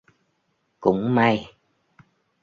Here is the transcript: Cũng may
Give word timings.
Cũng 0.79 1.13
may 1.15 1.53